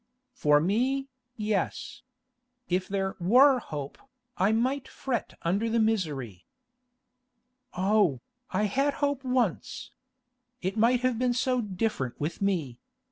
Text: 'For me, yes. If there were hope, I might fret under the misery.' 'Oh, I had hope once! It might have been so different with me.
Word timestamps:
'For 0.33 0.59
me, 0.59 1.09
yes. 1.37 2.01
If 2.67 2.87
there 2.87 3.15
were 3.19 3.59
hope, 3.59 3.99
I 4.35 4.51
might 4.51 4.87
fret 4.87 5.35
under 5.43 5.69
the 5.69 5.79
misery.' 5.79 6.47
'Oh, 7.75 8.19
I 8.49 8.63
had 8.63 8.95
hope 8.95 9.23
once! 9.23 9.91
It 10.59 10.75
might 10.75 11.01
have 11.01 11.19
been 11.19 11.33
so 11.35 11.61
different 11.61 12.19
with 12.19 12.41
me. 12.41 12.79